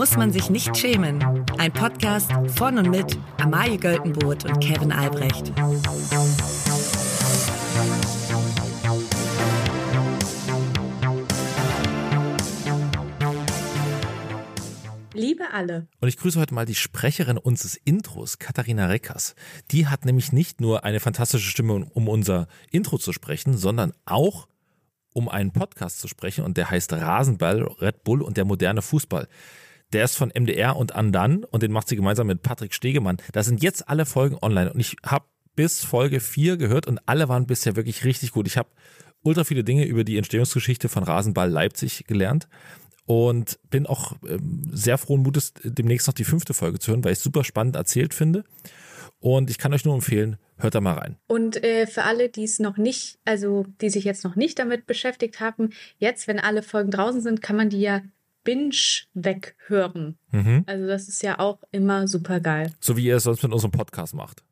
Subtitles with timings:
[0.00, 1.22] muss man sich nicht schämen.
[1.58, 5.52] Ein Podcast von und mit Amalie Göltenboot und Kevin Albrecht.
[15.12, 15.86] Liebe alle.
[16.00, 19.34] Und ich grüße heute mal die Sprecherin unseres Intros, Katharina Reckers.
[19.70, 24.48] Die hat nämlich nicht nur eine fantastische Stimme, um unser Intro zu sprechen, sondern auch
[25.12, 29.28] um einen Podcast zu sprechen und der heißt Rasenball, Red Bull und der moderne Fußball.
[29.92, 33.18] Der ist von MDR und Andan und den macht sie gemeinsam mit Patrick Stegemann.
[33.32, 35.24] Da sind jetzt alle Folgen online und ich habe
[35.56, 38.46] bis Folge 4 gehört und alle waren bisher wirklich richtig gut.
[38.46, 38.68] Ich habe
[39.22, 42.48] ultra viele Dinge über die Entstehungsgeschichte von Rasenball Leipzig gelernt
[43.04, 47.12] und bin auch ähm, sehr frohen Mutes, demnächst noch die fünfte Folge zu hören, weil
[47.12, 48.44] ich es super spannend erzählt finde.
[49.18, 51.16] Und ich kann euch nur empfehlen, hört da mal rein.
[51.26, 54.86] Und äh, für alle, die es noch nicht, also die sich jetzt noch nicht damit
[54.86, 58.00] beschäftigt haben, jetzt, wenn alle Folgen draußen sind, kann man die ja
[58.44, 60.18] binge weghören.
[60.30, 60.64] Mhm.
[60.66, 62.72] Also das ist ja auch immer super geil.
[62.80, 64.42] So wie ihr es sonst mit unserem Podcast macht.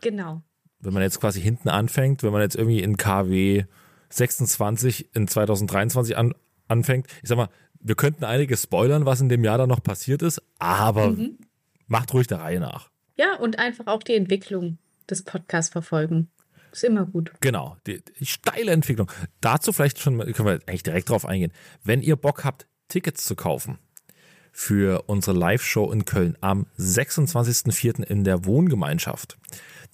[0.00, 0.42] Genau.
[0.80, 3.64] Wenn man jetzt quasi hinten anfängt, wenn man jetzt irgendwie in KW
[4.08, 6.34] 26 in 2023 an,
[6.68, 7.48] anfängt, ich sag mal,
[7.80, 11.38] wir könnten einiges spoilern, was in dem Jahr da noch passiert ist, aber mhm.
[11.86, 12.90] macht ruhig der Reihe nach.
[13.16, 16.30] Ja, und einfach auch die Entwicklung des Podcasts verfolgen.
[16.72, 17.32] Ist immer gut.
[17.40, 19.10] Genau, die, die steile Entwicklung.
[19.40, 21.52] Dazu vielleicht schon, können wir eigentlich direkt drauf eingehen.
[21.82, 23.78] Wenn ihr Bock habt, Tickets zu kaufen
[24.52, 28.02] für unsere Live-Show in Köln am 26.04.
[28.02, 29.38] in der Wohngemeinschaft,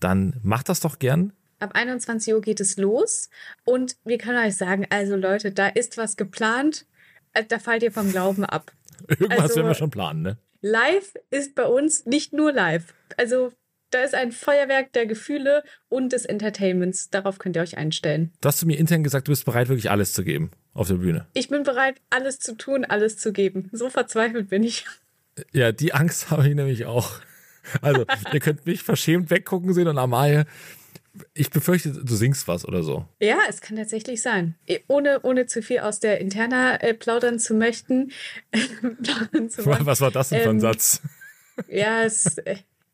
[0.00, 1.32] dann macht das doch gern.
[1.58, 3.30] Ab 21 Uhr geht es los
[3.64, 6.86] und wir können euch sagen, also Leute, da ist was geplant,
[7.32, 8.72] äh, da fallt ihr vom Glauben ab.
[9.08, 10.38] Irgendwas also, werden wir schon planen, ne?
[10.60, 12.94] Live ist bei uns nicht nur live.
[13.16, 13.52] Also
[13.96, 17.10] da ist ein Feuerwerk der Gefühle und des Entertainments.
[17.10, 18.32] Darauf könnt ihr euch einstellen.
[18.40, 20.96] Du hast zu mir intern gesagt, du bist bereit, wirklich alles zu geben auf der
[20.96, 21.26] Bühne.
[21.32, 23.70] Ich bin bereit, alles zu tun, alles zu geben.
[23.72, 24.86] So verzweifelt bin ich.
[25.52, 27.20] Ja, die Angst habe ich nämlich auch.
[27.82, 30.46] Also, ihr könnt mich verschämt weggucken sehen und Amalie
[31.34, 33.06] ich befürchte, du singst was oder so.
[33.20, 34.54] Ja, es kann tatsächlich sein.
[34.88, 38.12] Ohne, ohne zu viel aus der Interna äh, plaudern zu möchten.
[39.48, 41.00] zu was war das denn für ein ähm, Satz?
[41.68, 42.36] Ja, es,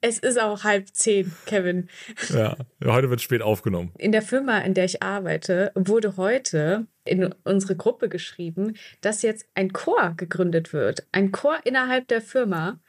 [0.03, 1.89] es ist auch halb zehn, Kevin.
[2.29, 3.93] Ja, heute wird spät aufgenommen.
[3.97, 9.47] In der Firma, in der ich arbeite, wurde heute in unsere Gruppe geschrieben, dass jetzt
[9.55, 11.07] ein Chor gegründet wird.
[11.13, 12.81] Ein Chor innerhalb der Firma.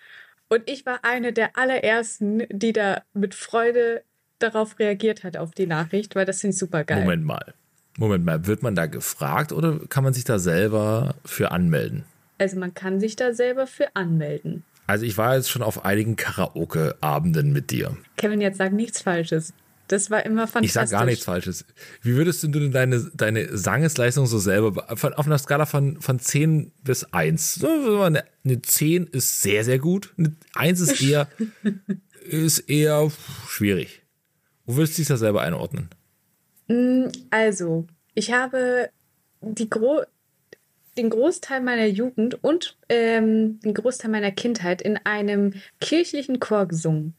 [0.49, 4.03] Und ich war eine der allerersten, die da mit Freude
[4.39, 7.01] darauf reagiert hat, auf die Nachricht, weil das finde ich super geil.
[7.01, 7.53] Moment mal.
[7.97, 12.05] Moment mal, wird man da gefragt oder kann man sich da selber für anmelden?
[12.39, 14.63] Also man kann sich da selber für anmelden.
[14.87, 17.97] Also ich war jetzt schon auf einigen Karaoke-Abenden mit dir.
[18.17, 19.53] Kevin, jetzt sag nichts Falsches.
[19.87, 20.67] Das war immer fantastisch.
[20.67, 21.65] Ich sag gar nichts Falsches.
[22.01, 26.19] Wie würdest du denn deine, deine Sangesleistung so selber, von, auf einer Skala von, von
[26.19, 27.55] 10 bis 1?
[27.55, 30.13] So, eine, eine 10 ist sehr, sehr gut.
[30.17, 31.27] Eine 1 ist eher,
[32.25, 33.11] ist eher
[33.47, 34.03] schwierig.
[34.65, 35.89] Wo würdest du dich da selber einordnen?
[36.67, 38.89] Mm, also, ich habe
[39.41, 40.03] die Gro
[40.97, 47.15] den Großteil meiner Jugend und ähm, den Großteil meiner Kindheit in einem kirchlichen Chor gesungen.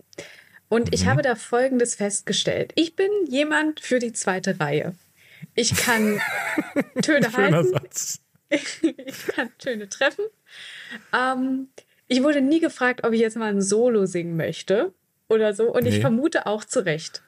[0.69, 0.93] Und mhm.
[0.93, 2.73] ich habe da Folgendes festgestellt.
[2.77, 4.95] Ich bin jemand für die zweite Reihe.
[5.55, 6.21] Ich kann
[7.03, 7.69] Töne halten.
[7.69, 8.21] Satz.
[8.51, 10.25] ich kann Töne treffen.
[11.13, 11.69] Ähm,
[12.07, 14.93] ich wurde nie gefragt, ob ich jetzt mal ein Solo singen möchte
[15.29, 15.73] oder so.
[15.73, 15.91] Und nee.
[15.91, 17.23] ich vermute auch zu Recht.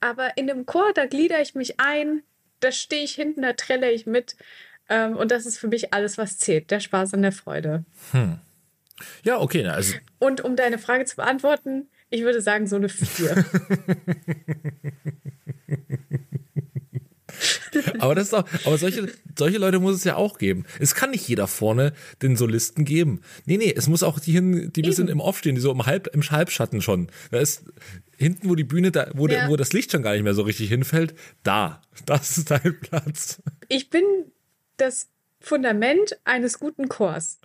[0.00, 2.22] Aber in dem Chor, da glieder ich mich ein,
[2.60, 4.36] da stehe ich hinten, da trelle ich mit.
[4.92, 6.70] Ähm, und das ist für mich alles, was zählt.
[6.70, 7.86] Der Spaß und der Freude.
[8.10, 8.38] Hm.
[9.24, 9.66] Ja, okay.
[9.66, 9.94] Also.
[10.18, 13.42] Und um deine Frage zu beantworten, ich würde sagen, so eine Vier.
[18.00, 20.66] aber das ist auch, aber solche, solche Leute muss es ja auch geben.
[20.78, 23.22] Es kann nicht jeder vorne den Solisten geben.
[23.46, 25.72] Nee, nee, es muss auch die hin, die ein bisschen im Off stehen, die so
[25.72, 27.08] im, Halb, im Halbschatten schon.
[27.30, 27.64] Da ist
[28.18, 29.40] hinten, wo die Bühne, da, wo, ja.
[29.40, 31.14] der, wo das Licht schon gar nicht mehr so richtig hinfällt,
[31.44, 31.80] da.
[32.04, 33.40] Das ist dein Platz.
[33.68, 34.04] Ich bin
[34.76, 35.08] das
[35.40, 37.38] Fundament eines guten Chors.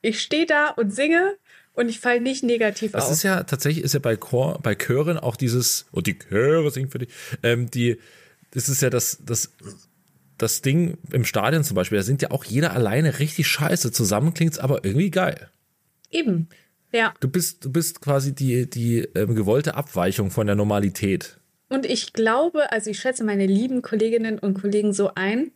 [0.00, 1.36] Ich stehe da und singe
[1.72, 3.08] und ich falle nicht negativ das auf.
[3.08, 6.18] Das ist ja tatsächlich ist ja bei Chor, bei Chören auch dieses, und oh, die
[6.18, 7.08] Chöre singen für dich,
[7.42, 7.98] ähm, die,
[8.52, 9.52] das ist ja das, das,
[10.38, 13.92] das Ding im Stadion zum Beispiel, da singt ja auch jeder alleine richtig scheiße.
[13.92, 15.50] Zusammen klingt es aber irgendwie geil.
[16.10, 16.48] Eben.
[16.92, 17.14] Ja.
[17.18, 21.38] Du bist, du bist quasi die, die ähm, gewollte Abweichung von der Normalität.
[21.68, 25.50] Und ich glaube, also ich schätze meine lieben Kolleginnen und Kollegen so ein,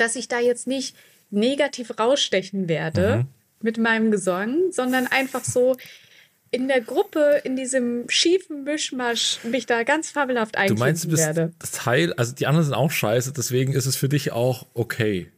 [0.00, 0.96] dass ich da jetzt nicht
[1.30, 3.26] negativ rausstechen werde mhm.
[3.60, 5.76] mit meinem Gesang, sondern einfach so,
[6.52, 11.08] in der Gruppe, in diesem schiefen Mischmasch, mich da ganz fabelhaft einfinden Du meinst, du
[11.08, 11.52] bist werde.
[11.58, 15.30] das Teil, also die anderen sind auch scheiße, deswegen ist es für dich auch okay,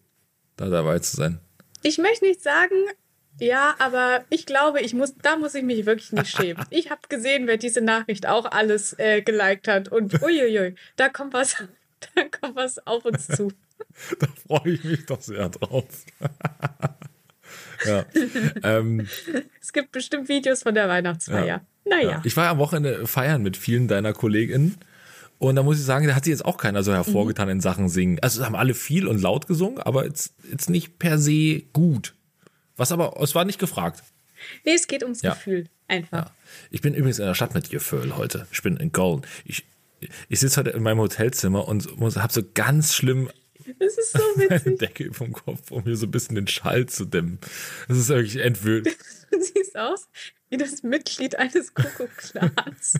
[0.57, 1.39] da dabei zu sein.
[1.83, 2.75] Ich möchte nicht sagen,
[3.39, 6.65] Ja, aber ich glaube, ich muss, da muss ich mich wirklich nicht schämen.
[6.71, 11.35] Ich habe gesehen, wer diese Nachricht auch alles äh, geliked hat und uiuiui, da kommt
[11.35, 11.57] was,
[12.15, 13.53] da kommt was auf uns zu.
[14.19, 15.85] Da freue ich mich doch sehr drauf.
[17.87, 18.05] ja.
[18.63, 19.09] ähm,
[19.61, 21.47] es gibt bestimmt Videos von der Weihnachtsfeier.
[21.47, 21.67] Ja.
[21.85, 22.11] Naja.
[22.11, 22.23] Ja.
[22.25, 24.79] Ich war am Wochenende feiern mit vielen deiner KollegInnen.
[25.39, 27.53] Und da muss ich sagen, da hat sich jetzt auch keiner so hervorgetan mhm.
[27.53, 28.19] in Sachen Singen.
[28.21, 32.15] Also haben alle viel und laut gesungen, aber jetzt, jetzt nicht per se gut.
[32.77, 34.05] Was aber, es war nicht gefragt.
[34.65, 35.35] Nee, es geht ums ja.
[35.35, 35.67] Gefühl.
[35.89, 36.27] Einfach.
[36.27, 36.31] Ja.
[36.71, 38.47] Ich bin übrigens in der Stadt mit Gefühl heute.
[38.53, 39.23] Ich bin in Köln.
[39.45, 39.65] Ich,
[40.29, 43.29] ich sitze heute in meinem Hotelzimmer und habe so ganz schlimm
[43.79, 44.67] das ist so witzig.
[44.67, 47.39] Eine Decke über dem Kopf, um hier so ein bisschen den Schall zu dämmen.
[47.89, 48.99] Das ist wirklich entwürdigend.
[49.33, 50.09] Du siehst aus
[50.53, 52.95] wie das Mitglied eines Kuckucksklans.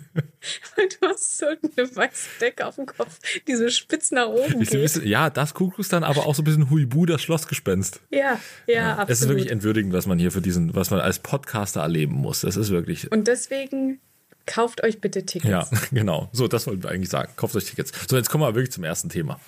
[0.75, 4.61] Weil du hast so eine weiße Decke auf dem Kopf, die so spitz nach oben
[4.61, 4.71] geht.
[4.71, 8.01] Bisschen, ja, das Kuckucksklans, aber auch so ein bisschen Huibu, das Schlossgespenst.
[8.11, 9.11] Ja, ja, ja, absolut.
[9.11, 12.41] Es ist wirklich entwürdigend, was man hier für diesen, was man als Podcaster erleben muss.
[12.41, 13.13] Das ist wirklich.
[13.13, 14.01] Und deswegen
[14.47, 15.51] kauft euch bitte Tickets.
[15.51, 16.31] Ja, genau.
[16.33, 17.33] So, das wollten wir eigentlich sagen.
[17.37, 17.93] Kauft euch Tickets.
[18.09, 19.39] So, jetzt kommen wir wirklich zum ersten Thema.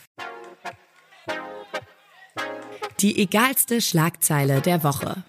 [3.05, 5.25] Die egalste Schlagzeile der Woche.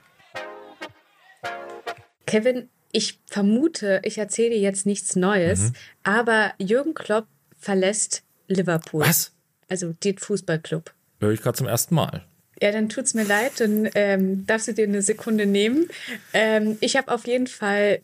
[2.25, 5.74] Kevin, ich vermute, ich erzähle dir jetzt nichts Neues, mhm.
[6.04, 7.27] aber Jürgen Klopp
[7.60, 9.01] verlässt Liverpool.
[9.01, 9.33] Was?
[9.68, 10.94] Also den Fußballclub.
[11.19, 12.25] Höre ich gerade zum ersten Mal.
[12.62, 15.89] Ja, dann tut's mir leid, dann ähm, darfst du dir eine Sekunde nehmen.
[16.31, 18.04] Ähm, ich habe auf jeden Fall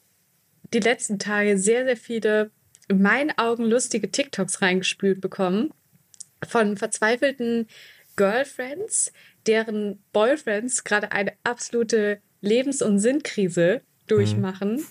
[0.74, 2.52] die letzten Tage sehr, sehr viele
[2.90, 5.72] in meinen Augen lustige TikToks reingespült bekommen
[6.46, 7.70] von verzweifelten
[8.18, 9.14] Girlfriends,
[9.48, 14.86] deren Boyfriends gerade eine absolute Lebens- und Sinnkrise durchmachen mhm.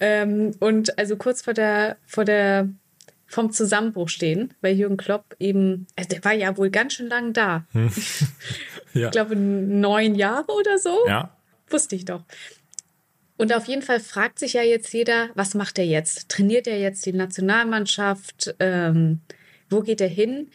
[0.00, 2.68] ähm, und also kurz vor der, vor der
[3.26, 7.32] vom Zusammenbruch stehen, weil Jürgen Klopp eben, also der war ja wohl ganz schön lang
[7.32, 7.66] da.
[7.72, 7.90] Hm.
[8.94, 9.06] ja.
[9.06, 10.96] Ich glaube neun Jahre oder so.
[11.08, 11.36] Ja.
[11.68, 12.22] Wusste ich doch.
[13.36, 16.28] Und auf jeden Fall fragt sich ja jetzt jeder, was macht er jetzt?
[16.28, 18.54] Trainiert er jetzt die Nationalmannschaft?
[18.60, 19.20] Ähm,
[19.68, 20.50] wo geht er hin?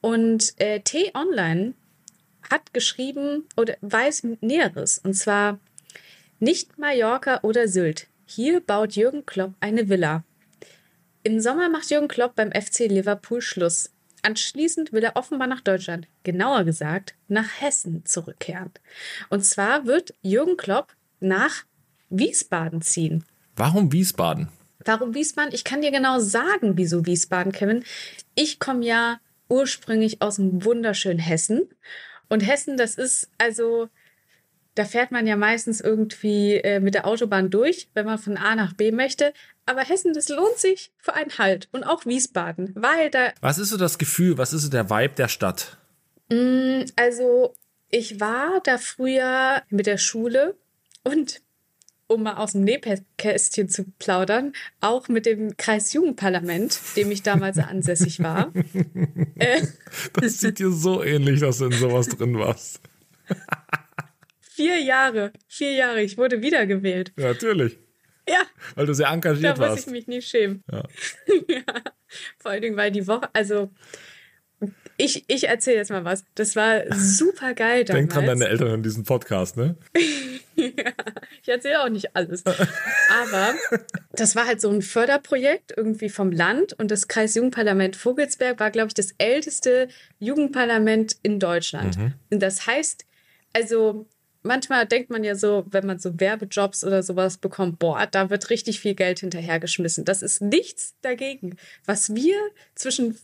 [0.00, 1.74] Und äh, T-Online
[2.50, 4.98] hat geschrieben oder weiß Näheres.
[4.98, 5.58] Und zwar
[6.38, 8.08] nicht Mallorca oder Sylt.
[8.26, 10.24] Hier baut Jürgen Klopp eine Villa.
[11.22, 13.90] Im Sommer macht Jürgen Klopp beim FC Liverpool Schluss.
[14.22, 18.70] Anschließend will er offenbar nach Deutschland, genauer gesagt nach Hessen zurückkehren.
[19.28, 21.64] Und zwar wird Jürgen Klopp nach
[22.08, 23.24] Wiesbaden ziehen.
[23.56, 24.48] Warum Wiesbaden?
[24.84, 25.54] Warum Wiesbaden?
[25.54, 27.84] Ich kann dir genau sagen, wieso Wiesbaden, Kevin.
[28.34, 29.18] Ich komme ja
[29.48, 31.68] ursprünglich aus dem wunderschönen Hessen
[32.28, 33.88] und Hessen, das ist also,
[34.74, 38.54] da fährt man ja meistens irgendwie äh, mit der Autobahn durch, wenn man von A
[38.54, 39.32] nach B möchte.
[39.66, 41.68] Aber Hessen, das lohnt sich für einen Halt.
[41.72, 43.32] Und auch Wiesbaden, weil da.
[43.40, 45.78] Was ist so das Gefühl, was ist so der Vibe der Stadt?
[46.30, 47.54] Mm, also,
[47.90, 50.56] ich war da früher mit der Schule
[51.04, 51.40] und
[52.14, 58.20] um mal aus dem Nähkästchen zu plaudern, auch mit dem Kreisjugendparlament, dem ich damals ansässig
[58.20, 58.52] war.
[59.36, 59.62] äh,
[60.14, 62.80] das sieht dir so ähnlich, dass du in sowas drin warst.
[64.40, 67.12] vier Jahre, vier Jahre, ich wurde wiedergewählt.
[67.18, 67.78] Ja, natürlich.
[68.28, 68.42] Ja.
[68.74, 69.60] Weil du sehr engagiert warst.
[69.60, 70.64] Da muss ich mich nicht schämen.
[70.70, 70.84] Ja.
[71.48, 71.62] ja.
[72.38, 73.70] Vor allen Dingen, weil die Woche, also
[74.96, 76.24] ich, ich erzähle jetzt mal was.
[76.34, 78.08] Das war super geil damals.
[78.08, 79.76] Denk dran, deine Eltern in diesem Podcast, ne?
[80.56, 80.92] ja,
[81.42, 82.44] ich erzähle auch nicht alles.
[82.44, 83.54] Aber
[84.12, 88.88] das war halt so ein Förderprojekt irgendwie vom Land und das Kreisjugendparlament Vogelsberg war, glaube
[88.88, 91.98] ich, das älteste Jugendparlament in Deutschland.
[91.98, 92.14] Mhm.
[92.30, 93.04] Und das heißt,
[93.52, 94.06] also
[94.44, 98.50] manchmal denkt man ja so, wenn man so Werbejobs oder sowas bekommt, boah, da wird
[98.50, 100.04] richtig viel Geld hinterhergeschmissen.
[100.04, 101.56] Das ist nichts dagegen.
[101.84, 102.36] Was wir
[102.74, 103.18] zwischen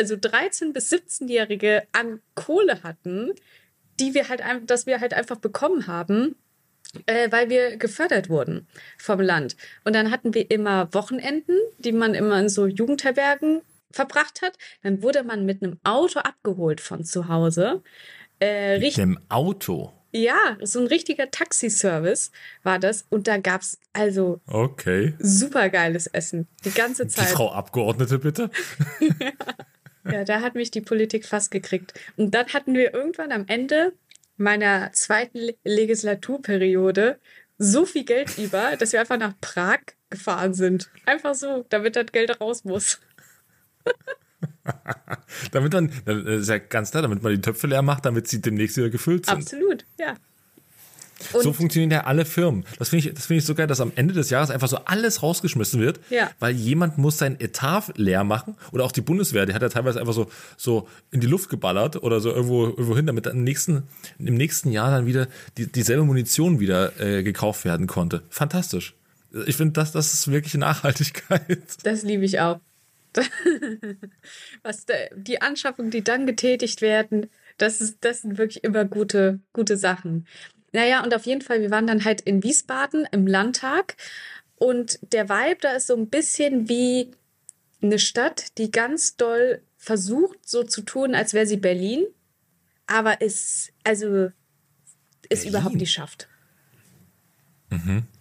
[0.00, 3.32] also 13 bis 17-Jährige an Kohle hatten,
[4.00, 6.36] die wir halt einfach, dass wir halt einfach bekommen haben,
[7.04, 8.66] äh, weil wir gefördert wurden
[8.96, 9.56] vom Land.
[9.84, 13.60] Und dann hatten wir immer Wochenenden, die man immer in so Jugendherbergen
[13.92, 14.56] verbracht hat.
[14.82, 17.82] Dann wurde man mit einem Auto abgeholt von zu Hause.
[18.40, 19.92] Äh, mit einem Auto?
[20.12, 23.04] Ja, so ein richtiger Taxiservice war das.
[23.10, 25.14] Und da gab es also okay.
[25.18, 26.48] super geiles Essen.
[26.64, 27.28] Die ganze Zeit.
[27.28, 28.50] Die Frau Abgeordnete, bitte.
[29.00, 29.30] ja.
[30.04, 31.94] Ja, da hat mich die Politik fast gekriegt.
[32.16, 33.92] Und dann hatten wir irgendwann am Ende
[34.36, 37.18] meiner zweiten Legislaturperiode
[37.58, 40.90] so viel Geld über, dass wir einfach nach Prag gefahren sind.
[41.04, 43.00] Einfach so, damit das Geld raus muss.
[45.52, 48.40] damit man, das ist ja ganz klar, damit man die Töpfe leer macht, damit sie
[48.40, 49.36] demnächst wieder gefüllt sind.
[49.36, 50.14] Absolut, ja.
[51.32, 52.64] Und so funktionieren ja alle Firmen.
[52.78, 54.78] Das finde ich, das finde ich so geil, dass am Ende des Jahres einfach so
[54.84, 56.30] alles rausgeschmissen wird, Ja.
[56.38, 60.00] weil jemand muss sein Etat leer machen oder auch die Bundeswehr, die hat ja teilweise
[60.00, 63.44] einfach so, so in die Luft geballert oder so irgendwo, irgendwo hin, damit dann im
[63.44, 63.82] nächsten,
[64.18, 68.22] im nächsten Jahr dann wieder die, dieselbe Munition wieder äh, gekauft werden konnte.
[68.30, 68.94] Fantastisch.
[69.46, 71.58] Ich finde, das, das ist wirklich Nachhaltigkeit.
[71.84, 72.58] Das liebe ich auch.
[74.62, 79.40] Was da, die Anschaffungen, die dann getätigt werden, das, ist, das sind wirklich immer gute,
[79.52, 80.26] gute Sachen.
[80.72, 83.96] Naja, und auf jeden Fall, wir waren dann halt in Wiesbaden im Landtag
[84.56, 87.10] und der Vibe da ist so ein bisschen wie
[87.82, 92.04] eine Stadt, die ganz doll versucht, so zu tun, als wäre sie Berlin,
[92.86, 94.30] aber es, also,
[95.28, 95.48] es Berlin?
[95.48, 96.28] überhaupt nicht schafft.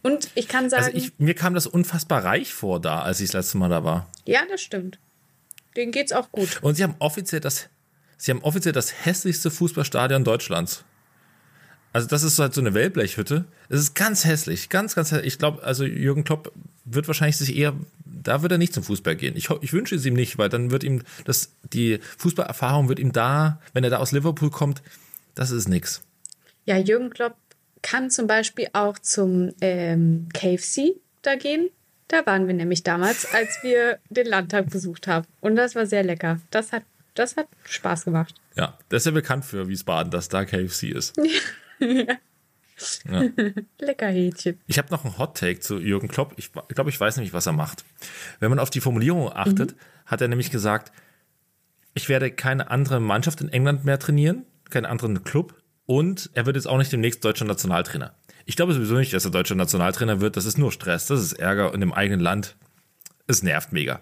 [0.03, 3.31] Und ich kann sagen, Also ich, mir kam das unfassbar reich vor da, als ich
[3.31, 4.09] das letzte Mal da war.
[4.25, 4.99] ja, das stimmt.
[5.75, 6.61] Denen geht's auch gut.
[6.61, 7.69] Und sie haben offiziell das,
[8.17, 10.83] sie haben offiziell das hässlichste Fußballstadion Deutschlands.
[11.91, 13.45] Also das ist halt so eine Wellblechhütte.
[13.67, 15.33] Es ist ganz hässlich, ganz, ganz hässlich.
[15.33, 16.51] Ich glaube, also Jürgen Klopp
[16.85, 17.73] wird wahrscheinlich sich eher,
[18.05, 19.35] da wird er nicht zum Fußball gehen.
[19.35, 23.11] Ich, ich wünsche es ihm nicht, weil dann wird ihm das, die Fußballerfahrung wird ihm
[23.11, 24.81] da, wenn er da aus Liverpool kommt,
[25.35, 26.03] das ist nix.
[26.65, 27.35] Ja, Jürgen Klopp
[27.81, 31.69] kann zum Beispiel auch zum ähm, KFC da gehen.
[32.07, 35.25] Da waren wir nämlich damals, als wir den Landtag besucht haben.
[35.41, 36.39] Und das war sehr lecker.
[36.49, 38.35] Das hat, das hat Spaß gemacht.
[38.55, 41.15] Ja, der ist ja bekannt für Wiesbaden, dass da KFC ist.
[43.79, 44.59] Lecker Hähnchen.
[44.67, 46.33] Ich habe noch einen Hot Take zu Jürgen Klopp.
[46.37, 47.83] Ich glaube, ich weiß nämlich, was er macht.
[48.39, 50.91] Wenn man auf die Formulierung achtet, hat er nämlich gesagt,
[51.93, 55.55] ich werde keine andere Mannschaft in England mehr trainieren, keinen anderen Club
[55.85, 58.13] und er wird jetzt auch nicht demnächst deutscher Nationaltrainer.
[58.45, 60.37] Ich glaube sowieso nicht, dass er deutscher Nationaltrainer wird.
[60.37, 62.55] Das ist nur Stress, das ist Ärger in dem eigenen Land.
[63.27, 64.01] Es nervt mega.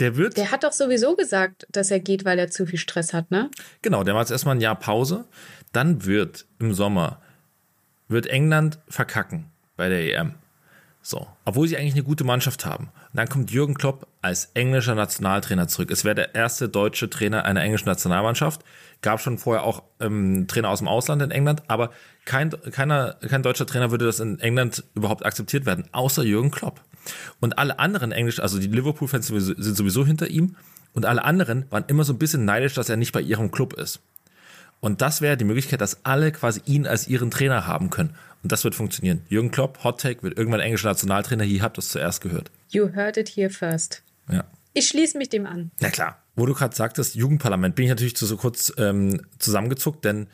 [0.00, 3.12] Der wird, Der hat doch sowieso gesagt, dass er geht, weil er zu viel Stress
[3.12, 3.50] hat, ne?
[3.82, 5.24] genau, der macht jetzt erstmal ein Jahr Pause.
[5.72, 7.20] Dann wird im Sommer,
[8.08, 9.46] wird England verkacken
[9.76, 10.34] bei der EM.
[11.06, 12.84] So, obwohl sie eigentlich eine gute Mannschaft haben.
[12.84, 15.90] Und dann kommt Jürgen Klopp als englischer Nationaltrainer zurück.
[15.90, 18.62] Es wäre der erste deutsche Trainer einer englischen Nationalmannschaft.
[19.02, 21.90] Gab schon vorher auch ähm, Trainer aus dem Ausland in England, aber
[22.24, 26.80] kein, keiner, kein deutscher Trainer würde das in England überhaupt akzeptiert werden, außer Jürgen Klopp.
[27.40, 30.56] Und alle anderen Englisch, also die Liverpool-Fans sind sowieso hinter ihm
[30.92, 33.74] und alle anderen waren immer so ein bisschen neidisch, dass er nicht bei ihrem Club
[33.74, 34.00] ist.
[34.80, 38.14] Und das wäre die Möglichkeit, dass alle quasi ihn als ihren Trainer haben können.
[38.42, 39.22] Und das wird funktionieren.
[39.28, 41.44] Jürgen Klopp, Hot Take, wird irgendwann englischer Nationaltrainer.
[41.44, 42.50] Hier habt ihr es zuerst gehört.
[42.68, 44.02] You heard it here first.
[44.30, 44.44] Ja.
[44.74, 45.70] Ich schließe mich dem an.
[45.80, 46.18] Na klar.
[46.36, 50.26] Wo du gerade sagtest, Jugendparlament, bin ich natürlich zu so kurz ähm, zusammengezuckt, denn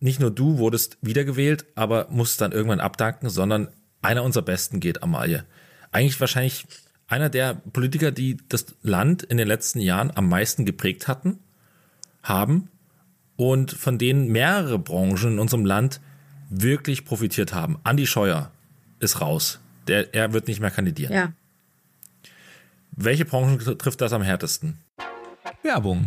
[0.00, 3.68] nicht nur du wurdest wiedergewählt, aber musst dann irgendwann abdanken, sondern
[4.02, 5.44] einer unserer Besten geht, Amalie.
[5.92, 6.66] Eigentlich wahrscheinlich
[7.08, 11.38] einer der Politiker, die das Land in den letzten Jahren am meisten geprägt hatten,
[12.22, 12.68] haben
[13.36, 16.00] und von denen mehrere Branchen in unserem Land
[16.50, 17.78] wirklich profitiert haben.
[17.84, 18.50] Andi Scheuer
[19.00, 19.60] ist raus.
[19.88, 21.14] Der, er wird nicht mehr kandidieren.
[21.14, 21.32] Ja.
[22.92, 24.78] Welche Branchen trifft das am härtesten?
[25.62, 26.06] Werbung.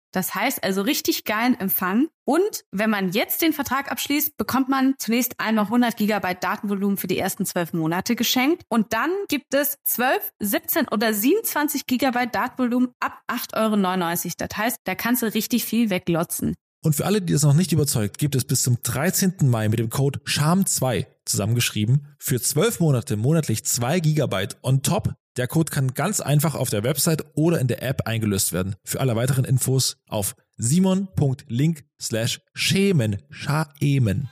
[0.11, 2.07] Das heißt also richtig geilen Empfang.
[2.25, 7.07] Und wenn man jetzt den Vertrag abschließt, bekommt man zunächst einmal 100 Gigabyte Datenvolumen für
[7.07, 8.63] die ersten zwölf Monate geschenkt.
[8.69, 14.33] Und dann gibt es 12, 17 oder 27 Gigabyte Datenvolumen ab 8,99 Euro.
[14.37, 16.55] Das heißt, da kannst du richtig viel weglotzen.
[16.83, 19.35] Und für alle, die das noch nicht überzeugt, gibt es bis zum 13.
[19.43, 25.13] Mai mit dem Code SHAM2 zusammengeschrieben für 12 Monate monatlich 2 Gigabyte on top.
[25.37, 28.75] Der Code kann ganz einfach auf der Website oder in der App eingelöst werden.
[28.83, 33.21] Für alle weiteren Infos auf simon.link slash schämen.
[33.29, 34.29] Schaemen.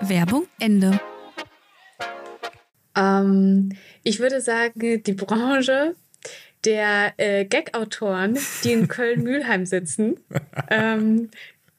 [0.00, 1.00] Werbung Ende.
[2.96, 3.72] Ähm,
[4.02, 5.94] ich würde sagen, die Branche
[6.64, 10.16] der äh, Gag-Autoren, die in Köln-Mühlheim sitzen,
[10.70, 11.30] ähm,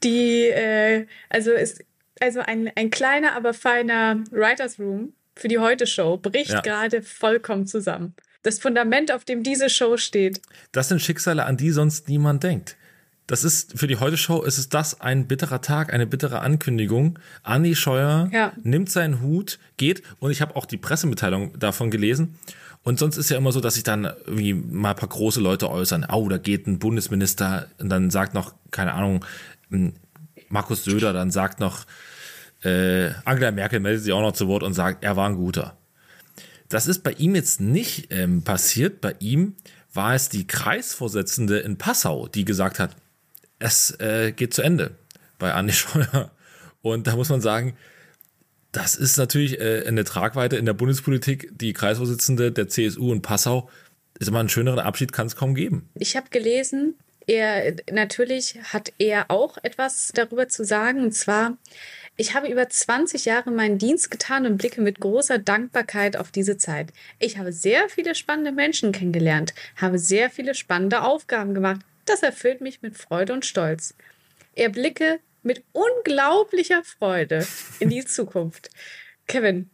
[0.03, 1.83] die, äh, also ist,
[2.21, 6.61] also ein, ein kleiner, aber feiner Writers Room für die Heute-Show bricht Ja.
[6.61, 8.15] gerade vollkommen zusammen.
[8.43, 10.41] Das Fundament, auf dem diese Show steht.
[10.71, 12.75] Das sind Schicksale, an die sonst niemand denkt.
[13.29, 17.19] das ist für die Heute-Show ist es das ein bitterer Tag, eine bittere Ankündigung.
[17.43, 18.53] Andi Scheuer Ja.
[18.63, 22.35] nimmt seinen Hut, geht und ich habe auch die Pressemitteilung davon gelesen.
[22.83, 25.69] Und sonst ist ja immer so, dass sich dann irgendwie mal ein paar große Leute
[25.69, 26.05] äußern.
[26.09, 29.25] Au, da geht ein Bundesminister und dann sagt noch, keine Ahnung,
[30.49, 31.85] Markus Söder, dann sagt noch,
[32.63, 35.77] äh, Angela Merkel meldet sich auch noch zu Wort und sagt, er war ein guter.
[36.69, 38.99] Das ist bei ihm jetzt nicht ähm, passiert.
[39.01, 39.55] Bei ihm
[39.93, 42.95] war es die Kreisvorsitzende in Passau, die gesagt hat,
[43.59, 44.91] es äh, geht zu Ende
[45.39, 46.31] bei Andi Scheuer.
[46.81, 47.75] Und da muss man sagen,
[48.71, 51.51] das ist natürlich äh, eine Tragweite in der Bundespolitik.
[51.57, 53.69] Die Kreisvorsitzende der CSU in Passau
[54.19, 55.89] ist immer einen schöneren Abschied kann es kaum geben.
[55.95, 56.95] Ich habe gelesen,
[57.27, 61.01] er natürlich hat er auch etwas darüber zu sagen.
[61.03, 61.57] Und zwar,
[62.15, 66.57] ich habe über 20 Jahre meinen Dienst getan und blicke mit großer Dankbarkeit auf diese
[66.57, 66.93] Zeit.
[67.19, 71.81] Ich habe sehr viele spannende Menschen kennengelernt, habe sehr viele spannende Aufgaben gemacht.
[72.05, 73.93] Das erfüllt mich mit Freude und Stolz.
[74.55, 77.45] Er blicke mit unglaublicher Freude
[77.79, 78.69] in die Zukunft.
[79.27, 79.69] Kevin,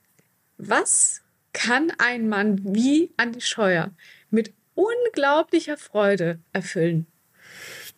[0.58, 1.22] was
[1.54, 3.92] kann ein Mann wie Andi Scheuer
[4.32, 7.06] mit unglaublicher Freude erfüllen?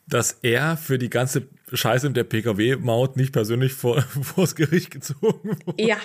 [0.08, 5.58] Dass er für die ganze Scheiße mit der PKW-Maut nicht persönlich vor, vors Gericht gezogen
[5.66, 5.84] wurde.
[5.84, 5.98] Ja.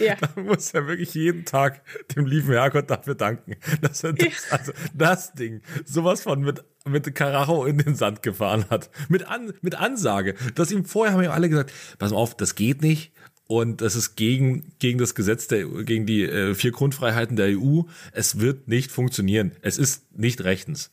[0.00, 0.16] ja.
[0.16, 1.82] Da muss er wirklich jeden Tag
[2.14, 7.14] dem lieben Herrgott dafür danken, dass er das, also das Ding sowas von mit, mit
[7.14, 8.90] Karacho in den Sand gefahren hat.
[9.08, 10.34] Mit, An, mit Ansage.
[10.54, 13.12] Dass ihm vorher haben ihm alle gesagt, pass mal auf, das geht nicht.
[13.46, 17.82] Und das ist gegen, gegen das Gesetz, der, gegen die äh, vier Grundfreiheiten der EU.
[18.12, 19.52] Es wird nicht funktionieren.
[19.62, 20.90] Es ist nicht rechtens.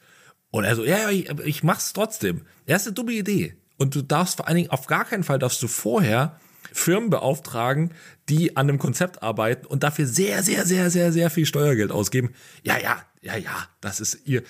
[0.56, 2.42] Und er so, ja, ja, ich, ich mach's trotzdem.
[2.66, 3.56] Er ist eine dumme Idee.
[3.78, 6.40] Und du darfst vor allen Dingen, auf gar keinen Fall darfst du vorher
[6.72, 7.92] Firmen beauftragen,
[8.30, 12.34] die an einem Konzept arbeiten und dafür sehr, sehr, sehr, sehr, sehr viel Steuergeld ausgeben.
[12.64, 14.44] Ja, ja, ja, ja, das ist ihr,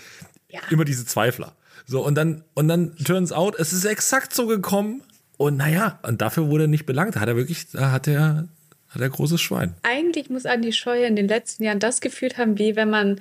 [0.50, 0.60] Ja.
[0.70, 1.56] immer diese Zweifler.
[1.88, 5.02] So, und dann, und dann turns out, es ist exakt so gekommen.
[5.38, 7.16] Und naja, und dafür wurde er nicht belangt.
[7.16, 8.48] Da hat er wirklich, da hat er,
[8.90, 9.74] hat er großes Schwein.
[9.82, 13.20] Eigentlich muss Andi Scheuer in den letzten Jahren das gefühlt haben, wie wenn man,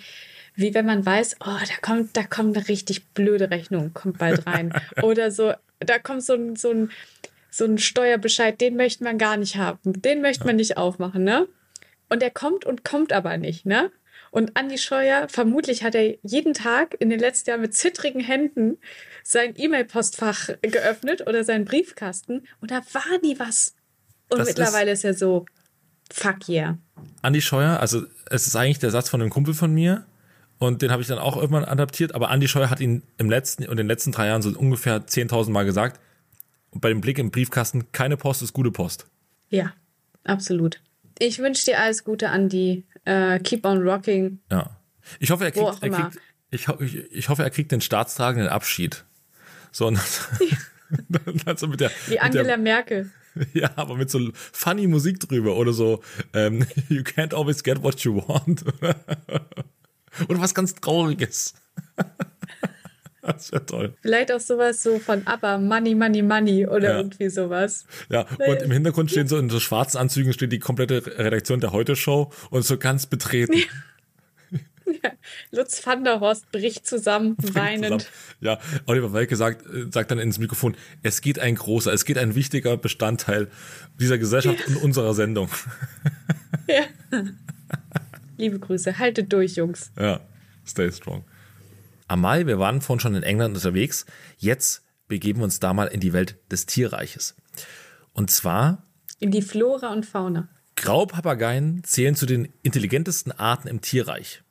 [0.56, 4.46] wie wenn man weiß, oh, da kommt, da kommt eine richtig blöde Rechnung, kommt bald
[4.46, 4.72] rein.
[5.02, 6.90] Oder so, da kommt so ein, so ein,
[7.50, 9.78] so ein Steuerbescheid, den möchte man gar nicht haben.
[9.84, 11.48] Den möchte man nicht aufmachen, ne?
[12.08, 13.90] Und er kommt und kommt aber nicht, ne?
[14.30, 18.78] Und Andi Scheuer, vermutlich hat er jeden Tag in den letzten Jahren mit zittrigen Händen
[19.22, 23.74] sein E-Mail-Postfach geöffnet oder seinen Briefkasten und da war nie was.
[24.28, 25.46] Und Das mittlerweile ist er so,
[26.12, 26.78] fuck yeah.
[27.22, 30.04] Andi Scheuer, also es ist eigentlich der Satz von einem Kumpel von mir
[30.64, 33.64] und den habe ich dann auch irgendwann adaptiert, aber Andi Scheuer hat ihn im letzten
[33.64, 36.00] und in den letzten drei Jahren so ungefähr 10.000 Mal gesagt.
[36.70, 39.06] Und bei dem Blick im Briefkasten, keine Post ist gute Post.
[39.48, 39.72] Ja,
[40.24, 40.80] absolut.
[41.18, 42.84] Ich wünsche dir alles Gute, Andi.
[43.04, 44.40] Äh, keep on rocking.
[44.50, 44.76] Ja.
[45.20, 46.18] Ich hoffe, er kriegt, er kriegt
[46.50, 49.04] ich, ho- ich, hoffe, er kriegt den staatstragenden Abschied.
[49.70, 49.98] So, und
[51.08, 53.10] dann, dann so mit der, Wie Angela der, Merkel.
[53.52, 56.02] Ja, aber mit so funny Musik drüber oder so,
[56.34, 58.64] ähm, you can't always get what you want.
[60.28, 61.54] oder was ganz Trauriges.
[63.22, 63.94] das wäre toll.
[64.02, 66.96] Vielleicht auch sowas so von ABBA, Money, Money, Money oder Ja.
[66.98, 67.84] irgendwie sowas.
[68.10, 71.72] Ja, und im Hintergrund stehen so in so schwarzen Anzügen steht die komplette Redaktion der
[71.72, 73.54] Heute-Show und so ganz betreten.
[75.50, 78.02] Lutz van der Horst bricht zusammen, weinend.
[78.02, 78.04] zusammen.
[78.40, 82.18] Ja, Oliver Welke sagt, äh, sagt dann ins Mikrofon, es geht ein großer, es geht
[82.18, 83.48] ein wichtiger Bestandteil
[83.98, 85.48] dieser Gesellschaft und unserer Sendung.
[86.68, 86.84] Ja.
[88.36, 89.90] Liebe Grüße, haltet durch, Jungs.
[89.98, 90.20] Ja,
[90.66, 91.24] stay strong.
[92.08, 94.06] Amal, wir waren vorhin schon in England unterwegs.
[94.38, 97.36] Jetzt begeben wir uns da mal in die Welt des Tierreiches.
[98.12, 98.86] Und zwar,
[99.20, 100.48] In die Flora und Fauna.
[100.76, 104.42] Graupapageien zählen zu den intelligentesten Arten im Tierreich.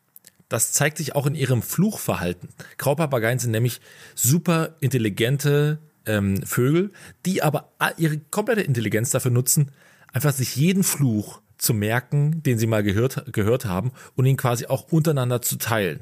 [0.50, 2.50] Das zeigt sich auch in ihrem Fluchverhalten.
[2.78, 3.82] Graupapageien sind nämlich
[4.16, 6.92] super intelligente ähm, Vögel,
[7.26, 9.72] die aber ihre komplette Intelligenz dafür nutzen,
[10.12, 14.66] einfach sich jeden Fluch zu merken, den sie mal gehört, gehört haben und ihn quasi
[14.68, 16.02] auch untereinander zu teilen.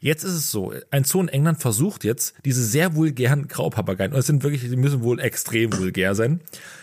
[0.00, 4.18] Jetzt ist es so, ein Zoo in England versucht jetzt, diese sehr vulgären Graupapageien, und
[4.18, 6.40] es sind wirklich, die müssen wohl extrem vulgär sein,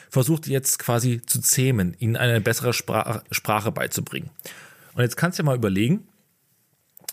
[0.10, 4.32] versucht jetzt quasi zu zähmen, ihnen eine bessere Sprache, Sprache beizubringen.
[4.95, 6.08] Und jetzt kannst du dir mal überlegen,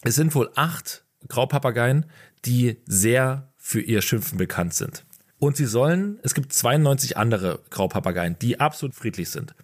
[0.03, 2.07] es sind wohl acht Graupapageien,
[2.47, 5.05] die sehr für ihr Schimpfen bekannt sind.
[5.39, 9.55] Und sie sollen, es gibt 92 andere Graupapageien, die absolut friedlich sind.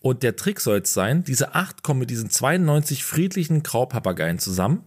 [0.00, 4.84] Und der Trick soll jetzt sein, diese acht kommen mit diesen 92 friedlichen Graupapageien zusammen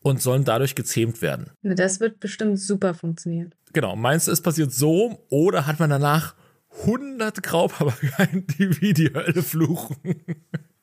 [0.00, 1.50] und sollen dadurch gezähmt werden.
[1.62, 3.54] Das wird bestimmt super funktionieren.
[3.72, 6.34] Genau, meinst du, es passiert so oder hat man danach
[6.80, 9.96] 100 Graupapageien, die wie die Hölle fluchen?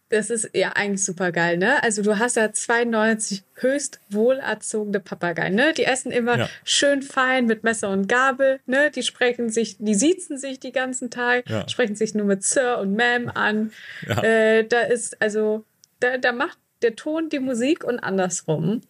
[0.09, 1.83] Das ist ja eigentlich super geil, ne?
[1.83, 5.71] Also du hast ja 92 höchst wohlerzogene Papageien, ne?
[5.73, 6.49] Die essen immer Ja.
[6.63, 8.89] schön fein mit Messer und Gabel, ne?
[8.89, 11.67] Die sprechen sich, die siezen sich die ganzen Tag, Ja.
[11.69, 13.71] sprechen sich nur mit Sir und Ma'am an.
[14.07, 14.23] Ja.
[14.23, 15.63] Äh, da ist, also,
[15.99, 18.81] da, da macht der Ton die Musik und andersrum.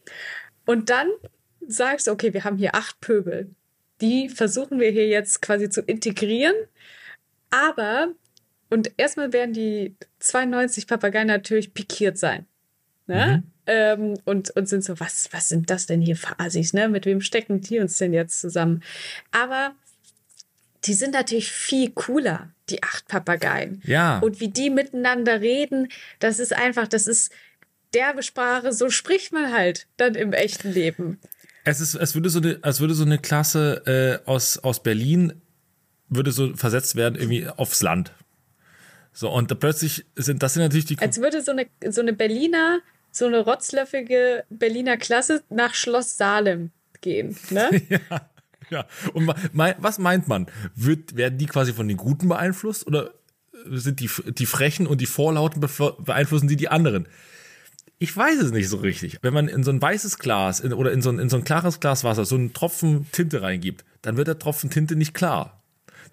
[0.66, 1.10] Und dann
[1.68, 3.50] sagst du, okay, wir haben hier acht Pöbel.
[4.00, 6.56] Die versuchen wir hier jetzt quasi zu integrieren.
[7.52, 8.10] Aber,
[8.70, 12.46] und erstmal werden die 92 Papageien natürlich pikiert sein.
[13.08, 13.44] Ne?
[13.66, 16.88] Ähm, und, und sind so, was, was sind das denn hier für Assis, ne?
[16.90, 18.84] Mit wem stecken die uns denn jetzt zusammen?
[19.32, 19.74] Aber
[20.86, 23.82] die sind natürlich viel cooler, die acht Papageien.
[23.86, 24.20] Ja.
[24.20, 25.88] Und wie die miteinander reden,
[26.20, 27.32] das ist einfach, das ist
[27.94, 31.20] derbe Sprache, so spricht man halt dann im echten Leben.
[31.64, 35.42] Es ist, es würde so eine, als würde so eine Klasse äh, aus, aus Berlin
[36.08, 38.14] würde so versetzt werden irgendwie aufs Land.
[39.12, 42.14] So, und da plötzlich sind, das sind natürlich die, Als würde so eine, so eine
[42.14, 42.80] Berliner,
[43.12, 47.36] so eine rotzlöffige Berliner Klasse nach Schloss Salem gehen.
[47.50, 47.70] Ne?
[48.70, 48.86] ja.
[49.14, 50.48] Und ma- mei- was meint man?
[50.76, 53.12] Wird, werden die quasi von den Guten beeinflusst oder
[53.66, 55.60] sind die, die Frechen und die Vorlauten
[56.00, 57.08] beeinflussen die die anderen?
[57.98, 59.18] Ich weiß es nicht so richtig.
[59.22, 61.44] Wenn man in so ein weißes Glas in, oder in so ein, in so ein
[61.44, 65.59] klares Glas Wasser so einen Tropfen Tinte reingibt, dann wird der Tropfen Tinte nicht klar.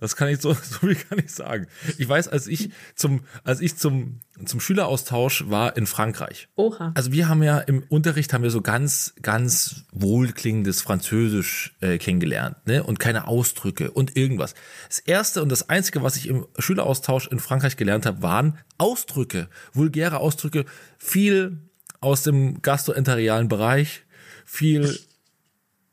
[0.01, 1.67] Das kann ich so, so viel kann ich sagen.
[1.99, 6.49] Ich weiß, als ich zum, als ich zum, zum Schüleraustausch war in Frankreich.
[6.57, 6.93] Oha.
[6.95, 12.57] Also wir haben ja im Unterricht haben wir so ganz, ganz wohlklingendes Französisch äh, kennengelernt,
[12.67, 12.83] ne?
[12.83, 14.55] Und keine Ausdrücke und irgendwas.
[14.89, 19.49] Das erste und das einzige, was ich im Schüleraustausch in Frankreich gelernt habe, waren Ausdrücke,
[19.73, 20.65] vulgäre Ausdrücke,
[20.99, 21.59] viel
[22.01, 24.05] aus dem gastroenterialen Bereich,
[24.45, 24.99] viel,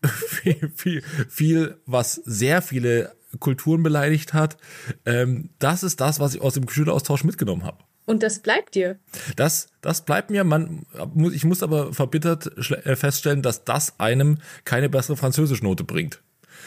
[0.03, 4.57] viel, viel, viel, was sehr viele Kulturen beleidigt hat.
[5.05, 7.77] Ähm, das ist das, was ich aus dem Schüleraustausch mitgenommen habe.
[8.05, 8.99] Und das bleibt dir.
[9.37, 10.43] Das, das bleibt mir.
[10.43, 10.85] Man,
[11.31, 12.47] ich muss aber verbittert
[12.85, 16.21] äh, feststellen, dass das einem keine bessere Französischnote bringt.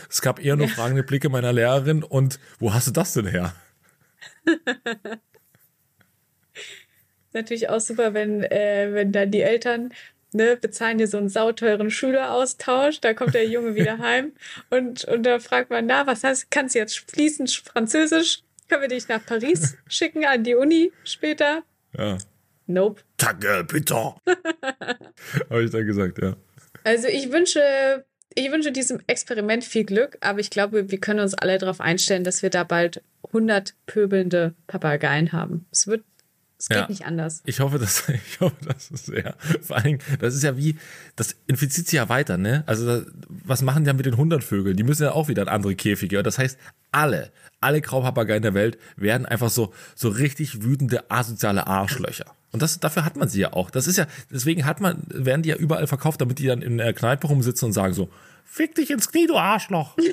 [0.09, 3.55] Es gab eher nur fragende Blicke meiner Lehrerin und wo hast du das denn her?
[7.33, 9.93] Natürlich auch super, wenn, äh, wenn dann die Eltern
[10.37, 14.33] ne, bezahlen dir so einen sauteuren Schüleraustausch, da kommt der Junge wieder heim
[14.71, 18.43] und, und da fragt man, na, was hast, kannst du jetzt fließend Französisch?
[18.69, 21.63] Können wir dich nach Paris schicken, an die Uni später?
[21.97, 22.19] Ja.
[22.67, 23.03] Nope.
[23.17, 23.95] Danke, bitte.
[23.95, 26.37] Habe ich dann gesagt, ja.
[26.83, 31.35] Also ich wünsche, ich wünsche diesem Experiment viel Glück, aber ich glaube, wir können uns
[31.35, 35.67] alle darauf einstellen, dass wir da bald 100 pöbelnde Papageien haben.
[35.71, 36.05] Es wird,
[36.59, 36.89] es geht Ja.
[36.89, 37.43] nicht anders.
[37.45, 39.35] Ich hoffe, dass ich hoffe, das ist sehr.
[39.63, 40.77] Vor allen Dingen, das ist ja wie,
[41.17, 42.65] das infiziert sich ja weiter, ne?
[42.67, 43.07] Also da,
[43.45, 44.77] was machen die dann mit den 100 Vögeln?
[44.77, 46.19] Die müssen ja auch wieder in andere Käfige.
[46.19, 46.59] Und das heißt,
[46.93, 52.27] alle, alle Graupapageien der Welt werden einfach so so richtig wütende asoziale Arschlöcher.
[52.53, 53.71] Und das, dafür hat man sie ja auch.
[53.71, 56.79] Das ist ja, deswegen hat man, werden die ja überall verkauft, damit die dann in
[56.79, 58.09] der Kneipe rumsitzen und sagen so,
[58.47, 59.97] fick dich ins Knie, du Arschloch.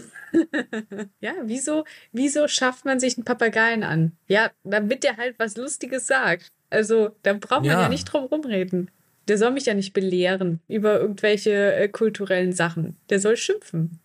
[1.19, 4.13] Ja, wieso, wieso schafft man sich einen Papageien an?
[4.27, 6.47] Ja, damit der halt was Lustiges sagt.
[6.71, 7.89] Also, da braucht man ja, Ja.
[7.89, 8.89] nicht drum rumreden.
[9.27, 12.97] Der soll mich ja nicht belehren über irgendwelche äh, kulturellen Sachen.
[13.11, 13.99] Der soll schimpfen.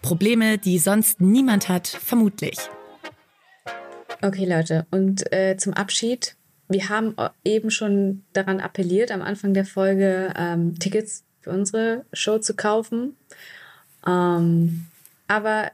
[0.00, 2.56] Probleme, die sonst niemand hat, vermutlich.
[4.22, 6.36] Okay, Leute, und äh, zum Abschied.
[6.68, 12.38] Wir haben eben schon daran appelliert, am Anfang der Folge ähm, Tickets für unsere Show
[12.38, 13.16] zu kaufen.
[14.06, 14.86] Ähm,
[15.26, 15.72] aber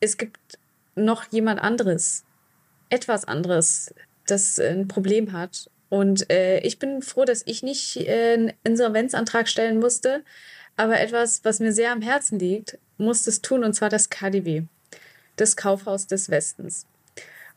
[0.00, 0.58] es gibt
[0.94, 2.24] noch jemand anderes,
[2.90, 3.94] etwas anderes,
[4.26, 5.70] das äh, ein Problem hat.
[5.88, 10.22] Und äh, ich bin froh, dass ich nicht äh, einen Insolvenzantrag stellen musste,
[10.76, 14.62] aber etwas, was mir sehr am Herzen liegt, musste es tun, und zwar das KDW,
[15.36, 16.86] das Kaufhaus des Westens.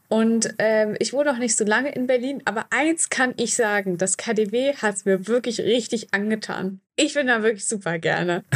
[0.07, 3.97] Und ähm, ich wohne noch nicht so lange in Berlin, aber eins kann ich sagen,
[3.97, 6.79] das KDW hat es mir wirklich richtig angetan.
[6.95, 8.43] Ich bin da wirklich super gerne.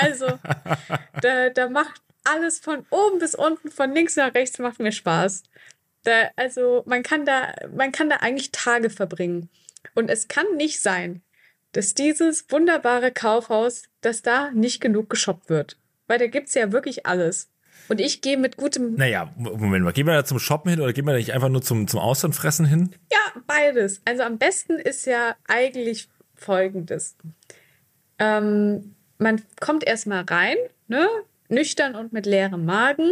[0.00, 0.26] Also,
[1.20, 5.42] da, da macht alles von oben bis unten, von links nach rechts, macht mir Spaß.
[6.04, 9.50] Da, also, man kann da, man kann da eigentlich Tage verbringen.
[9.94, 11.22] Und es kann nicht sein,
[11.72, 15.76] dass dieses wunderbare Kaufhaus, dass da nicht genug geshoppt wird.
[16.06, 17.50] Weil da gibt's ja wirklich alles.
[17.88, 20.92] Und ich gehe mit gutem Naja, Moment mal, gehen wir da zum Shoppen hin oder
[20.92, 22.94] gehen wir da nicht einfach nur zum, zum Auslandfressen hin?
[23.12, 24.00] Ja, beides.
[24.04, 27.16] Also am besten ist ja eigentlich folgendes.
[28.18, 30.56] Ähm, man kommt erstmal rein,
[30.88, 31.08] ne?
[31.48, 33.10] nüchtern und mit leerem Magen.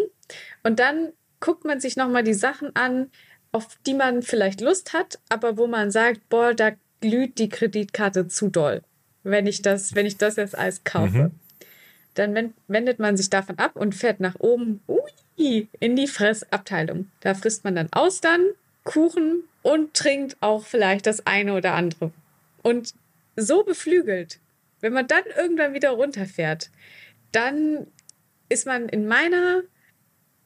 [0.62, 3.10] Und dann guckt man sich nochmal die Sachen an,
[3.52, 8.28] auf die man vielleicht Lust hat, aber wo man sagt, boah, da glüht die Kreditkarte
[8.28, 8.82] zu doll,
[9.24, 11.30] wenn ich das, wenn ich das jetzt alles kaufe.
[12.14, 14.80] Dann wen- wendet man sich davon ab und fährt nach oben.
[14.88, 17.10] Ui, in die Fressabteilung.
[17.20, 18.40] Da frisst man dann Austern,
[18.84, 22.12] Kuchen und trinkt auch vielleicht das eine oder andere.
[22.62, 22.94] Und
[23.36, 24.38] so beflügelt,
[24.80, 26.70] wenn man dann irgendwann wieder runterfährt,
[27.32, 27.86] dann
[28.48, 29.62] ist man in meiner,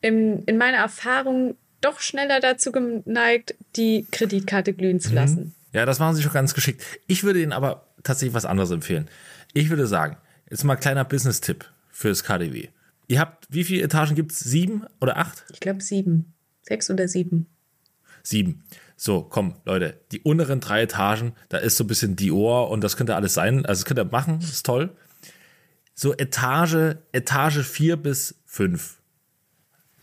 [0.01, 5.55] in, in meiner Erfahrung doch schneller dazu geneigt, die Kreditkarte glühen zu lassen.
[5.73, 6.83] Ja, das machen sie schon ganz geschickt.
[7.07, 9.09] Ich würde Ihnen aber tatsächlich was anderes empfehlen.
[9.53, 10.17] Ich würde sagen,
[10.51, 12.69] jetzt mal kleiner Business-Tipp fürs KDW.
[13.09, 14.41] Ihr habt, wie viele Etagen gibt es?
[14.41, 15.45] Sieben oder acht?
[15.53, 16.35] Ich glaube sieben.
[16.63, 17.47] Sechs oder sieben.
[18.23, 18.65] Sieben.
[18.97, 22.97] So, komm, Leute, die unteren drei Etagen, da ist so ein bisschen Dior und das
[22.97, 23.67] könnte alles sein.
[23.67, 24.97] Also das könnt ihr machen, ist toll.
[25.95, 29.01] So Etage, Etage vier bis fünf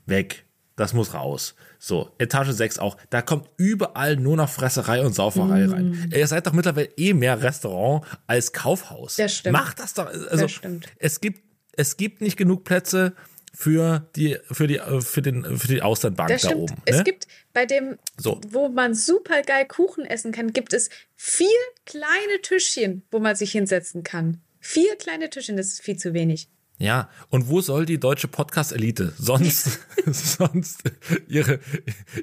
[0.06, 0.46] Weg.
[0.76, 1.56] Das muss raus.
[1.78, 2.98] So, Etage 6 auch.
[3.12, 6.12] Da kommt überall nur noch Fresserei und Sauferei rein.
[6.16, 9.18] Ihr seid doch mittlerweile eh mehr Restaurant als Kaufhaus.
[9.18, 9.54] Das stimmt.
[9.54, 10.08] Macht das doch.
[10.08, 10.88] Also, Das stimmt.
[10.98, 13.14] Es gibt, es gibt nicht genug Plätze
[13.54, 16.72] für die, für die, für den, für die Austernbank Das da stimmt.
[16.72, 16.82] oben.
[16.86, 17.04] Es ne?
[17.04, 18.42] gibt bei dem, So.
[18.50, 21.48] wo man super geil Kuchen essen kann, gibt es vier
[21.86, 24.42] kleine Tischchen, wo man sich hinsetzen kann.
[24.60, 26.50] Vier kleine Tischchen, das ist viel zu wenig.
[26.84, 30.84] Ja, und wo soll die deutsche Podcast-Elite sonst, sonst
[31.30, 31.62] ihre,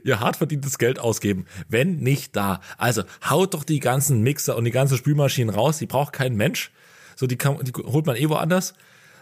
[0.04, 2.60] ihr hart verdientes Geld ausgeben, wenn nicht da?
[2.76, 6.72] Also haut doch die ganzen Mixer und die ganzen Spülmaschinen raus, die braucht kein Mensch.
[7.16, 8.74] So, die, kann, die holt man eh woanders.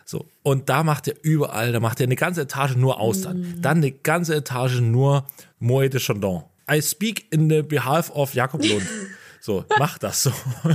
[0.05, 3.59] So, und da macht ihr überall, da macht ihr eine ganze Etage nur Austern.
[3.63, 5.25] Dann eine ganze Etage nur
[5.61, 6.43] Moët de Chandon.
[6.69, 8.87] I speak in the behalf of Jakob Lund.
[9.41, 10.33] So, macht das so.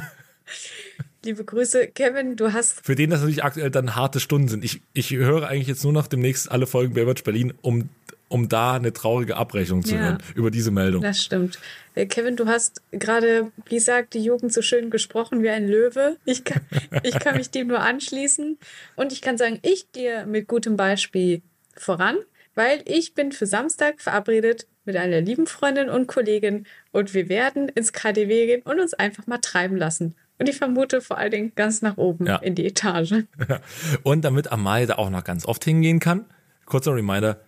[1.25, 4.63] Liebe Grüße, Kevin, du hast Für den das natürlich aktuell dann harte Stunden sind.
[4.63, 7.89] Ich, ich höre eigentlich jetzt nur noch demnächst alle Folgen Baywatch Berlin, um,
[8.27, 10.01] um da eine traurige Abrechnung zu Ja.
[10.01, 11.01] hören über diese Meldung.
[11.01, 11.59] Das stimmt.
[11.95, 16.17] Äh, Kevin, du hast gerade, wie sagt die Jugend so schön gesprochen, wie ein Löwe.
[16.25, 16.61] Ich kann,
[17.03, 18.57] ich kann mich dem nur anschließen.
[18.95, 21.41] Und ich kann sagen, ich gehe mit gutem Beispiel
[21.77, 22.17] voran,
[22.55, 27.69] weil ich bin für Samstag verabredet mit einer lieben Freundin und Kollegin und wir werden
[27.69, 30.15] ins KDW gehen und uns einfach mal treiben lassen.
[30.39, 32.37] Und ich vermute vor allen Dingen ganz nach oben Ja.
[32.37, 33.13] in die Etage.
[34.03, 36.25] Und damit Amalie da auch noch ganz oft hingehen kann,
[36.65, 37.39] kurzer Reminder,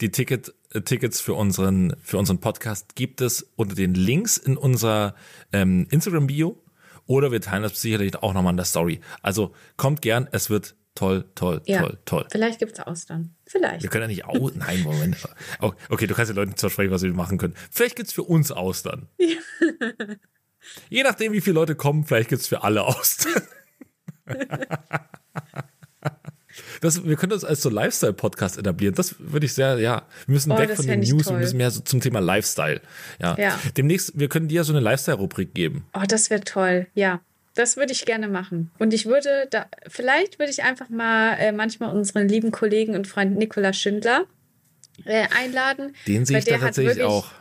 [0.00, 4.56] die Ticket, äh, Tickets für unseren, für unseren Podcast gibt es unter den Links in
[4.56, 5.14] unserer
[5.52, 6.60] ähm, Instagram-Bio
[7.06, 9.00] oder wir teilen das sicherlich auch nochmal in der Story.
[9.22, 11.80] Also kommt gern, es wird toll, toll, Ja.
[11.82, 12.26] toll, toll.
[12.30, 13.34] Vielleicht gibt's Austern.
[13.46, 13.82] Vielleicht.
[13.82, 14.52] Wir können ja nicht aus.
[14.56, 15.16] Nein, Moment.
[15.60, 17.54] Oh, Okay, du kannst den Leuten versprechen, was wir machen können.
[17.70, 19.08] Vielleicht gibt's für uns Austern.
[20.88, 23.42] Je nachdem, wie viele Leute kommen, vielleicht gibt's für alle Austern.
[26.80, 28.94] Das, wir können uns als so Lifestyle-Podcast etablieren.
[28.94, 30.02] Das würde ich sehr, ja.
[30.26, 31.34] Wir müssen Oh, weg das von den News toll.
[31.34, 32.80] und müssen mehr so zum Thema Lifestyle.
[33.20, 33.36] Ja.
[33.38, 33.58] Ja.
[33.76, 35.86] Demnächst, wir können dir ja so eine Lifestyle-Rubrik geben.
[35.94, 36.86] Oh, das wäre toll.
[36.94, 37.20] Ja,
[37.54, 38.70] das würde ich gerne machen.
[38.78, 43.08] Und ich würde da, vielleicht würde ich einfach mal äh, manchmal unseren lieben Kollegen und
[43.08, 44.26] Freund Nikola Schindler
[45.04, 45.94] äh, einladen.
[46.06, 47.32] Den sehe ich da tatsächlich wirklich- auch.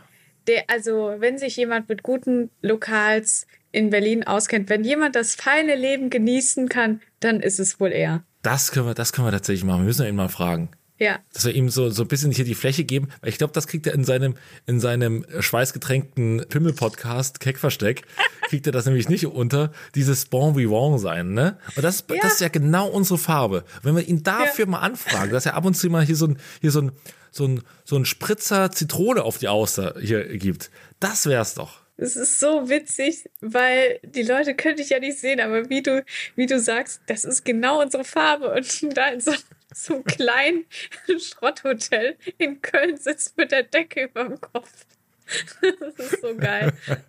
[0.48, 5.76] Der, also, wenn sich jemand mit guten Lokals in Berlin auskennt, wenn jemand das feine
[5.76, 8.24] Leben genießen kann, dann ist es wohl er.
[8.42, 9.82] Das können wir, das können wir tatsächlich machen.
[9.82, 10.70] Wir müssen ihn mal fragen.
[11.00, 11.20] Ja.
[11.34, 13.68] dass wir ihm so, so ein bisschen hier die Fläche geben, weil ich glaube, das
[13.68, 14.36] kriegt er in seinem,
[14.68, 18.04] in seinem schweißgetränkten Pimmel-Podcast, Keckversteck,
[18.50, 21.58] kriegt er das nämlich nicht unter, dieses Bon Vivant sein, ne?
[21.76, 22.18] Und das, Ja.
[22.22, 23.64] das ist ja genau unsere Farbe.
[23.82, 26.38] Wenn wir ihn dafür mal anfragen, dass er ab und zu mal hier so ein,
[26.62, 26.92] hier so ein,
[27.32, 31.82] so ein, so ein Spritzer Zitrone auf die Auster hier gibt, das wär's doch.
[31.98, 36.04] Es ist so witzig, weil die Leute können dich ja nicht sehen, aber wie du,
[36.36, 38.52] wie du sagst, das ist genau unsere Farbe.
[38.52, 39.32] Und da in so,
[39.74, 40.66] so einem kleinen
[41.20, 44.86] Schrotthotel in Köln sitzt mit der Decke über dem Kopf.
[45.80, 46.74] Das ist so geil.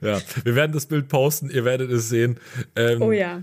[0.00, 2.40] Ja, wir werden das Bild posten, ihr werdet es sehen.
[2.74, 3.42] Ähm, Oh ja.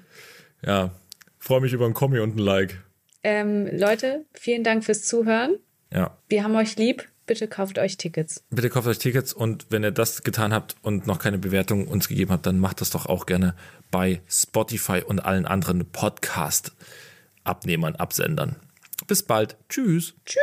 [0.66, 0.92] Ja,
[1.38, 2.82] freue mich über ein Kommi und ein Like.
[3.24, 5.58] Ähm, Leute, vielen Dank fürs Zuhören.
[5.94, 6.18] Ja.
[6.28, 7.08] Wir haben euch lieb.
[7.28, 8.44] Bitte kauft euch Tickets.
[8.50, 12.08] Bitte kauft euch Tickets und wenn ihr das getan habt und noch keine Bewertung uns
[12.08, 13.56] gegeben habt, dann macht das doch auch gerne
[13.90, 15.90] bei Spotify und allen anderen
[17.46, 18.56] Podcast-Abnehmern, Absendern.
[19.08, 19.58] Bis bald.
[19.70, 20.16] Tschüss.
[20.26, 20.40] Tschüss.